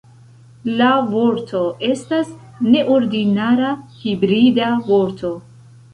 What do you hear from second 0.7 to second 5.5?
La vorto estas neordinara hibrida vorto.